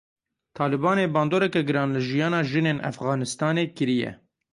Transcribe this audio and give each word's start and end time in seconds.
Talibanê 0.57 1.05
bandoreke 1.15 1.61
giran 1.67 1.89
li 1.95 2.01
jiyana 2.09 2.39
jinên 2.49 2.77
Efxanistanê 2.89 3.65
kiriye. 3.77 4.11